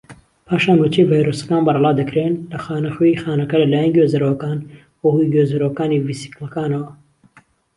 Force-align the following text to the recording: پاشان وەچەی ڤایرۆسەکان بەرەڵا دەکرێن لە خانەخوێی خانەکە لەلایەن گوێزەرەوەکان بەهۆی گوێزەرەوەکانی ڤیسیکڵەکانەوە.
پاشان 0.47 0.77
وەچەی 0.79 1.07
ڤایرۆسەکان 1.11 1.61
بەرەڵا 1.67 1.91
دەکرێن 1.99 2.33
لە 2.51 2.57
خانەخوێی 2.65 3.19
خانەکە 3.23 3.55
لەلایەن 3.61 3.93
گوێزەرەوەکان 3.95 4.57
بەهۆی 5.01 5.31
گوێزەرەوەکانی 5.33 6.03
ڤیسیکڵەکانەوە. 6.05 6.89